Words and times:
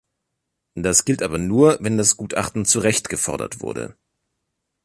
Das 0.73 1.05
gilt 1.05 1.21
aber 1.21 1.37
nur, 1.37 1.77
wenn 1.79 1.95
das 1.95 2.17
Gutachten 2.17 2.65
zu 2.65 2.79
Recht 2.79 3.07
gefordert 3.07 3.59
wurde. 3.61 3.95